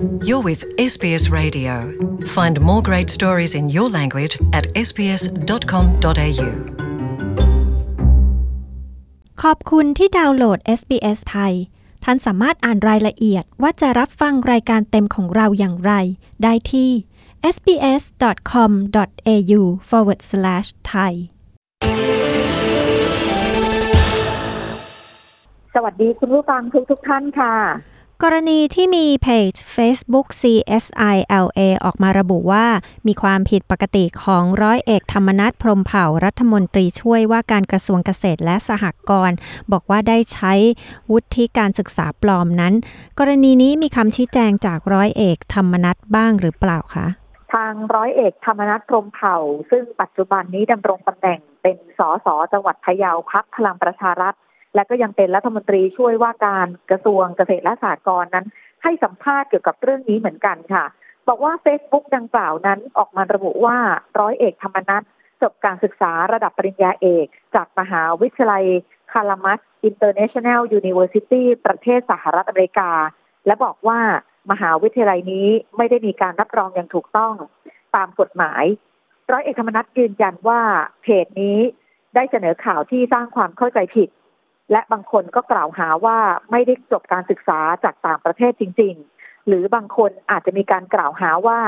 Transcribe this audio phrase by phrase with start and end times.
[0.00, 1.92] You're with SBS Radio.
[2.36, 6.48] Find more great stories in your language at sbs.com.au.
[9.42, 11.54] ขอบคุณที่ดาวน์โหลด SBS ไทย
[12.04, 15.92] ท่านสามารถอ่านรายละเอียดว่าจะรับฟังรายการเต็มของเราอย่างไร
[16.42, 16.90] ได้ที่
[17.54, 21.12] sbs.com.au forward slash thai
[25.74, 27.54] สวัสดีคุณผู้ฟังทุกทุกๆท่านค่ะ
[28.24, 32.66] กรณีที่มีเพจ Facebook CSILA ออกมาระบุว่า
[33.06, 39.36] มีความผิดปกติของร้อยเอกธรรมนัฐพรมเผ่ารัฐมนตรีช่วยว่าการกระทรวงเกษตรและสหกรณ์
[39.72, 40.52] บอกว่าได้ใช้
[41.10, 42.74] วุฒิการศึกษาปลอมนั้น
[43.18, 47.06] กรณีนี้มีคำชี้แจงจากร้อยเอกธรรมนัฐบ้างหรือเปล่าคะ
[47.54, 49.36] ทางร้อยเอกธรรมนัฐพรมเผ่า
[49.70, 54.36] ซึ่งปัจจุบันนี้ดำรงตำแหน่งเป็นสสจังหวัดพะเยาพรรคพลังประชารัฐ
[54.74, 58.46] และก็ยังเป็นรัฐมนตรีช่วยว่าการกระทรวงเกษตรและสหกรณ์นั้น
[58.82, 60.84] ให้สัมภาษณ์เกี่ยวกับเรื่องนี้เหมือนกันค่ะ
[61.28, 63.76] บอกว่า Facebook ดังกล่าวนั้นออกมาระบุว่า
[64.18, 65.02] ร้อยเอกธรรมนัส
[65.42, 68.64] จบการศึกษาระดับปริญญาเอก จากมหาวิทยาลัย
[69.12, 72.90] Calamus International University ประเทศสหรัฐอเมริกา
[73.46, 74.00] และบอกว่า
[74.50, 77.34] มหาวิทยาลัยนี้ไม่ได้มีการรับรองอย่างถูกต้อง
[77.96, 78.64] ตามกฎหมาย
[79.30, 80.60] ร้อยเอกธรรมนัสยืนยันว่า
[81.02, 81.58] เพจนี้
[82.14, 84.08] ได้เสนอข่าวที่สร้างความเข้าใจผิด
[84.70, 86.18] และบางคนก็กล่าวหาว่า
[86.50, 91.60] ไม่ได้จบการศึกษาจากต่างประเทศจริง ๆ หรือบางคนอาจจะมีการกล่าวหาว่า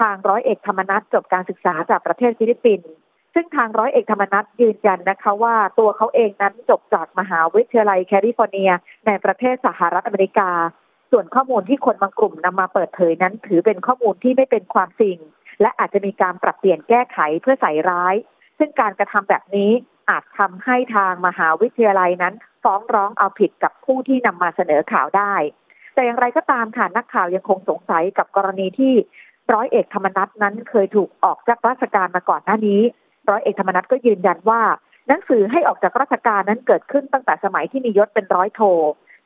[0.00, 2.90] ทางร้อยเอกธรรมนัสจบการศึกษาจากประเทศฟิลิปปินส์
[3.34, 8.70] ซึ่งทางร้อยเอกธรรมนัสยืนยันนะคะว่าตัวเขาเองนั้นจบจากมหาวิทยาลัยแคลิฟอร์เนีย
[9.06, 10.50] ในประเทศสหรัฐอเมริกา
[11.10, 15.16] ส่วนข้อมูลที่คนบางกลุ่มนำมาเปิดเผยนั้น ถือเป็นข้อมูลที่ไม่เป็นความจริง
[15.60, 18.14] และอาจจะมีการปรับเปลี่ยนแก้ไขเพื่อใส่ร้าย
[18.58, 19.72] ซึ่งการกระทำแบบนี้
[20.10, 25.34] อาจทำให้ทางมหาวิทยาลัยนั้น ฟ้องร้องเอาผิดกับผู้ที่นำมาเสนอข่าวได้
[25.94, 28.94] แต่อย่างไรก็ตามค่ะนักข่าวยังคงสงสัยกับกรณีที่
[29.52, 32.80] ร้อยเอกธรรมนัฐนั้นเคยถูกออกจากราชการมาก่อนหน้านี้
[33.30, 34.60] ร้อยเอกธรรมนัฐก็ยืนยันว่า
[35.08, 38.60] หนังสือให้ออกจากราชการนั้นเกิดขึ้นตั้งแต่สมัยที่มียศเป็นร้อยโท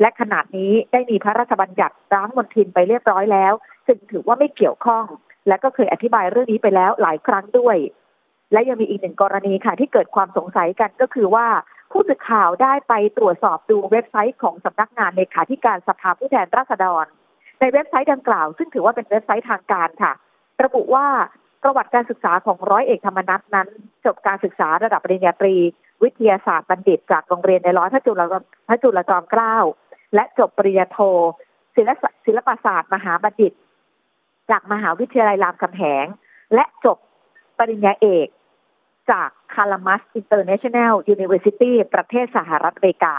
[0.00, 3.52] และขนาดนี้ได้มีพระราชบัญญัติร้างมณฑินไปเรียบร้อยแล้ว
[3.86, 5.04] จึงถือว่าไม่เกี่ยวข้อง
[5.48, 7.76] และก็เคยอธิบายเรื่องนี้ไปแล้วหลายครั้งด้วย
[8.52, 11.46] และยังมีอีกหนึ่งกรณีค่ะ ที่เกิดความสงสัยกันก็คือว่า
[11.92, 17.04] ผู้สื่อข่าวได้ไปตรวจสอบดูเว็บไซต์ของสำนักงานเลขาธิการสภาผู้แทนราษฎร
[17.60, 20.12] ในเว็บไซต์ดังกล่าว ซึ่งถือว่าเป็นเว็บไซต์ทางการค่ะ
[20.64, 21.06] ระบุว่า
[21.62, 23.68] ประวัติการศึกษาของร้อยเอกธรรมนัฐนั้น
[24.06, 25.54] จบการศึกษาระดับปริญญาตรี
[26.02, 28.22] วิทยาศาสตรบัณฑิต จากโรงเรียนนายร้อยพระจุล
[28.68, 29.56] พระจุลจอมเกล้า
[30.14, 30.98] และจบปริญญาโท
[31.76, 33.52] ศิลปศิลปศาสตร์ มหาบัณฑิต
[34.50, 36.06] จากมหาวิทยาลัยรามคำแหง
[36.54, 36.98] และจบ
[37.58, 38.28] ปริญญาเอก
[39.10, 43.16] จาก Calamus International University ประเทศสหรัฐอเมริกา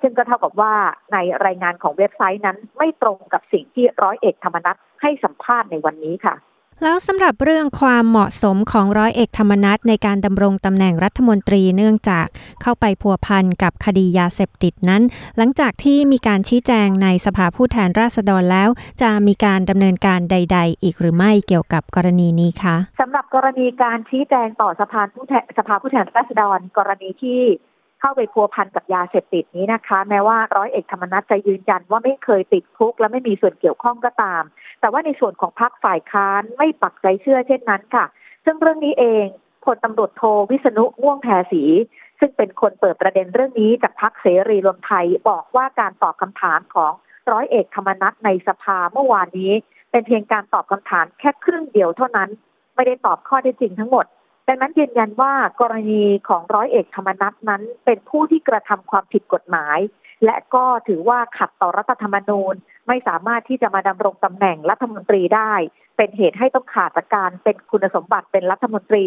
[0.00, 0.74] ซึ่งก็เท่ากับว่า
[1.12, 6.34] ในรายงานของเว็บไซต์นั้นไม่ตรงกับสิ่งที่ร้อยเอกธรรมนัสให้สัมภาษณ์ในวันนี้ค่ะ
[6.82, 12.26] แล้วสำหรับเรื่องความเหมาะสมของร้อยเอกธรรมนัสในการดำรงตำแหน่งรัฐมนตรีเนื่องจาก
[12.62, 15.02] เข้าไปพัวพันกับคดียาเสพติดนั้น
[15.36, 18.68] หลังจากที่มีการชี้แจงในสภาผู้แทนราษฎรแล้ว
[19.02, 27.40] จะมีการดำเนินการใด ๆ อีกหรือไม่เกี่ยวกับกรณีนี้คะสำหรับกรณีการชี้แจงต่อสภาผู้แทนสภาผู้แทนราษฎร กรณีที่
[28.00, 34.42] เข้าไปพัวพันกับยาเสพติดนี้นะคะ แม้ว่าร้อยเอกธรรมนัฐจะยืนยันว่าไม่เคยติดคุก และไม่มีส่วนเกี่ยวข้องก็ตาม
[34.80, 38.04] แต่ว่าในส่วนของพรรคฝ่ายค้านไม่ปักใจเชื่อเช่นนั้นค่ะ
[38.44, 39.26] ซึ่งเรื่องนี้เอง
[39.64, 41.64] พลตำรวจโทวิษณุม่วงแพรศรี
[42.18, 46.92] ซึ่งเป็นคนเปิดประเด็นเรื่องนี้จากพรรคเสรีรวมไทยบอกว่าการตอบคำถามของ
[47.32, 49.52] ร้อยเอกธรรมนัฐในสภาเมื่อวานนี้
[49.90, 52.28] เป็นเพียงการตอบคำถามแค่ครึ่งเดียวเท่านั้น
[52.74, 54.06] ไม่ได้ตอบข้อเท็จจริงทั้งหมด
[54.48, 59.78] ดังนั้นยืนยันว่ากรณีของร้อยเอกธรรมนัฐนั้น เป็นผู้ที่กระทำความผิดกฎหมาย
[60.24, 62.54] และก็ถือว่าขัดต่อรัฐธรรมนูญ
[62.88, 65.52] ไม่สามารถที่จะมาดำรงตำแหน่งรัฐมนตรีได้
[65.96, 69.06] เป็นเหตุให้ต้องขาดจากการเป็นคุณสมบัติเป็นรัฐมนตรี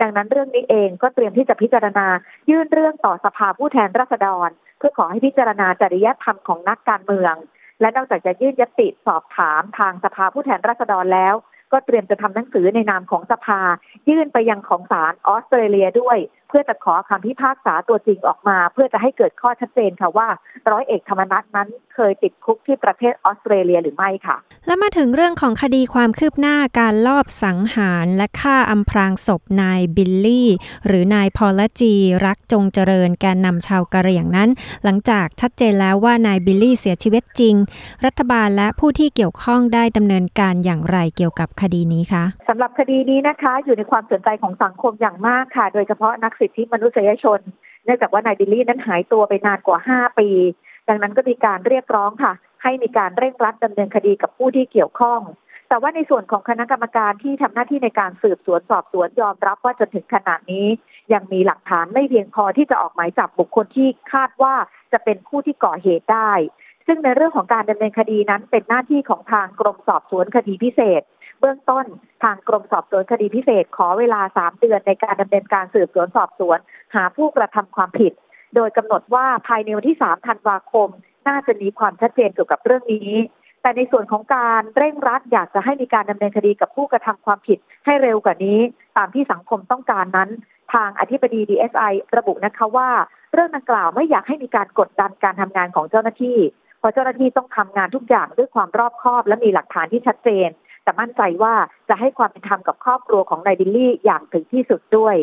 [0.00, 2.06] ดังนั้นเรื่องนี้เองก็เตรียมที่จะพิจารณา
[2.50, 4.48] ยื่นเรื่องต่อสภาผู้แทนราษฎร
[4.78, 7.34] เพื่อขอให้พิจารณาจริยธรรมของนักการเมือง
[7.80, 11.34] และนอกจากจะยื่นยติสอบถามทางสภาผู้แทนราษฎรแล้ว
[11.72, 13.60] ก็เตรียมจะทำหนังสือในนามของสภา
[14.08, 16.18] ยื่นไปยังของศาลออสเตรเลียด้วย
[16.52, 20.28] พื่อจะขอคำพิพากษาตัวจริงออกมา เพื่อจะให้เกิดข้อชัดเจนค่ะว่า
[20.70, 30.48] ร้อยเอกธรรมนัฐนั้นเคยติดคุกที่ประเทศออสเตรเลียหรือไม่ค่ะ และมาถึงเรื่องของคดีความคืบหน้าการลอบสังหารและฆ่าอำพรางศพนายบิลลี่
[30.86, 31.94] หรือนายพอลจี
[32.26, 34.50] รักจงเจริญแกนนำชาวกะเหรี่ยงนั้น
[34.84, 37.54] หลังจากชัดเจนแล้วว่านายบิลลี่เสียชีวิตจริง
[38.04, 47.40] รัฐบาลและผู้ที่เกี่ยวข้องได้ดำเนินการอย่างไรเกี่ยวกับคดีนี้คะสำหรับคดีนี้นะคะ อยู่ในความสนใจของสังคมอย่างมากค่ะ โดยเฉพาะนักสิทธิมนุษยชน
[47.84, 50.28] เนื่องจากว่านายบิลลี่นั้นหายตัวไปนานกว่า 5 ปี
[50.88, 55.20] ดังนั้นก็มีการเรียกร้องค่ะ ให้มีการเร่งรัดดำเนินคดีกับผู้ที่เกี่ยวข้อง
[55.68, 60.66] แต่ว่าในส่วนของคณะกรรมการที่ทำหน้าที่ในการสืบสวนสอบสวนยอมรับว่าจนถึงขณะนี้
[61.12, 64.54] ยังมีหลักฐานไม่เพียงพอที่จะออกหมายจับบุคคลที่คาดว่า
[64.92, 66.32] จะเป็นผู้ที่ก่อเหตุได้
[66.86, 71.02] ซึ่งในเรื่องของการดำเนินคดีนั้นเป็นหน้าที่ของทางกรมสอบสวนคดีพิเศษ
[71.42, 71.86] เบื้องต้น
[72.22, 76.58] ทางกรมสอบสวนคดีพิเศษขอเวลา 3 เดือนในการดำเนินการสืบสวนสอบสวน
[76.94, 78.12] หาผู้กระทำความผิด
[78.54, 80.88] โดยกำหนดว่าภายในวันที่ 3 ธันวาคม
[81.28, 83.10] น่าจะมีความชัดเจนเกี่ยวกับเรื่องนี้
[83.62, 88.58] แต่ในส่วนของการเร่งรัดอยากจะให้มีการดำเนินคดีกับผู้กระทำความผิดให้เร็วกว่านี้
[88.96, 90.30] ตามที่สังคมต้องการนั้น
[90.74, 92.88] ทางอธิบดี DSI ระบุนะคะว่า
[93.32, 96.38] เรื่องดังกล่าวไม่อยากให้มีการกดดันการทำงานของเจ้าหน้าที่
[96.78, 100.48] เพราะเจ้าหน้าที่ต้องทำงานทุกอย่างด้วยความรอบคอบและมีหลักฐานที่ชัดเจน
[100.84, 101.54] แต่มั่นใจว่า
[101.88, 105.16] จะให้ความเป็นธรรมกับครอบครัวของนายบิลลี่อย่างถึงที่สุดด้วย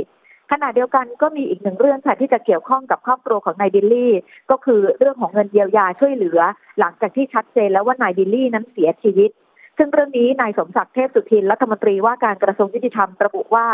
[0.52, 4.14] ขณะเดียวกันก็มีอีกหนึ่งเรื่องค่ะที่จะเกี่ยวข้องกับครอบครัวของนายบิลลี่
[4.52, 6.40] ก็คือเรื่องของเงินเยียวยาช่วยเหลือ
[6.80, 9.32] หลังจากที่ชัดเจนแล้วว่านายบิลลี่นั้นเสียชีวิต
[9.78, 13.68] ซึ่งเรื่องนี้นายสมศักดิ์เทพสุทินรัฐมนตรีว่าการกระทรวงยุติธรรมระบุว่า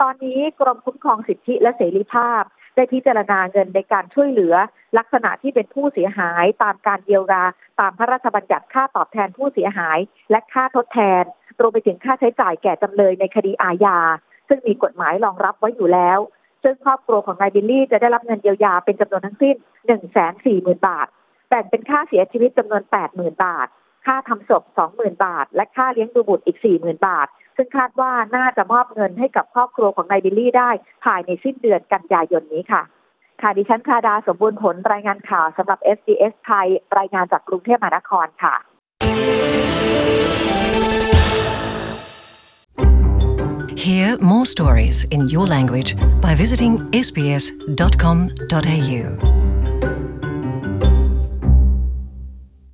[0.00, 2.42] ตอนนี้กรมคุ้มครองสิทธิและเสรีภาพ
[2.78, 4.54] ได้พิจารณาเงินในการช่วยเหลือ
[4.98, 7.42] ลักษณะที่เป็นผู้เสียหาย ตามการเยียวยา
[7.80, 9.98] ตามพระราชบัญญัติค่าตอบแทนผู้เสียหาย
[10.30, 11.24] และค่าทดแทน
[11.60, 13.98] รวมไปถึงค่าใช้จ่ายแก่จำเลยในคดีอาญา
[14.48, 16.18] ซึ่งมีกฎหมายรองรับไว้อยู่แล้ว
[16.62, 21.06] ซึ่งครอบครัวของนายบิลลี่จะได้รับเงินเยียวยาเป็นจำนวนทั้งสิ้น 1 4 0 0 0 0 บาท
[21.48, 22.82] แบ่งเป็นค่าเสียชีวิตจำนวน
[23.12, 23.68] 80,000 บาท
[24.06, 27.26] ค่าทำศพ 20,000 บาท และค่าเลี้ยงดูบุตรอีก 40,000 บาท
[27.60, 30.70] ซึ่งคาดว่าน่าจะมอบเงินให้กับครอบครัวของนายบิลลี่ได้
[31.04, 32.82] ภายในสิ้นเดือนกันยายนนี้ค่ะ
[33.42, 36.68] ค่ะดิฉันคาดาสมบูรณ์ผลรายงานข่าวสำหรับ SBS ไทย
[36.98, 38.54] รายงานจากกรุงเทพมหานครค่ะ
[43.84, 45.90] Hear more stories in your language
[46.24, 46.72] by visiting
[47.06, 47.48] sbs.com.au.